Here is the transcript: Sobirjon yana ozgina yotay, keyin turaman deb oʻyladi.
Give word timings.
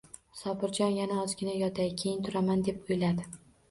Sobirjon 0.39 0.95
yana 1.01 1.19
ozgina 1.27 1.55
yotay, 1.61 1.95
keyin 2.05 2.29
turaman 2.29 2.69
deb 2.71 2.85
oʻyladi. 2.95 3.35